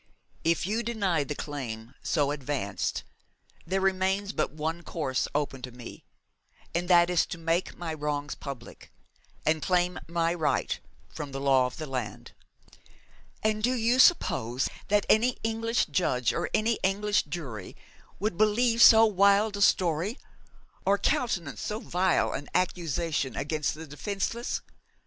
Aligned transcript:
If 0.43 0.65
you 0.65 0.81
deny 0.81 1.23
the 1.23 1.35
claim 1.35 1.93
so 2.01 2.31
advanced, 2.31 3.03
there 3.67 3.79
remains 3.79 4.33
but 4.33 4.51
one 4.51 4.81
course 4.81 5.27
open 5.35 5.61
to 5.61 5.71
me, 5.71 6.05
and 6.73 6.89
that 6.89 7.11
is 7.11 7.23
to 7.27 7.37
make 7.37 7.77
my 7.77 7.93
wrongs 7.93 8.33
public, 8.33 8.91
and 9.45 9.61
claim 9.61 9.99
my 10.07 10.33
right 10.33 10.79
from 11.07 11.33
the 11.33 11.39
law 11.39 11.67
of 11.67 11.77
the 11.77 11.85
land.' 11.85 12.31
'And 13.43 13.61
do 13.61 13.75
you 13.75 13.99
suppose 13.99 14.67
that 14.87 15.05
any 15.07 15.37
English 15.43 15.85
judge 15.85 16.33
or 16.33 16.49
English 16.51 17.25
jury 17.29 17.75
would 18.19 18.39
believe 18.39 18.81
so 18.81 19.05
wild 19.05 19.55
a 19.55 19.61
story 19.61 20.17
or 20.83 20.97
countenance 20.97 21.61
so 21.61 21.79
vile 21.79 22.31
an 22.33 22.49
accusation 22.55 23.35
against 23.35 23.75
the 23.75 23.85
defenceless?' 23.85 24.61